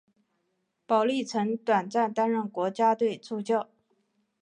[0.87, 3.69] 保历曾短暂担任国家队助教。